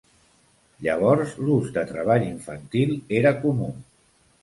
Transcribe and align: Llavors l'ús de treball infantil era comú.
Llavors 0.85 1.35
l'ús 1.43 1.69
de 1.77 1.85
treball 1.91 2.27
infantil 2.33 2.99
era 3.23 3.39
comú. 3.47 3.73